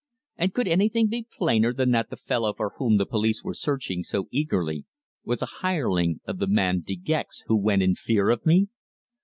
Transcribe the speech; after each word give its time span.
And 0.35 0.51
could 0.51 0.67
anything 0.67 1.09
be 1.09 1.27
plainer 1.31 1.71
than 1.71 1.91
that 1.91 2.09
the 2.09 2.17
fellow 2.17 2.53
for 2.53 2.73
whom 2.79 2.97
the 2.97 3.05
police 3.05 3.43
were 3.43 3.53
searching 3.53 4.01
so 4.03 4.27
eagerly 4.31 4.85
was 5.23 5.43
a 5.43 5.61
hireling 5.61 6.21
of 6.25 6.39
the 6.39 6.47
man 6.47 6.79
De 6.83 6.95
Gex 6.95 7.43
who 7.45 7.55
went 7.55 7.83
in 7.83 7.93
fear 7.93 8.31
of 8.31 8.43
me? 8.43 8.69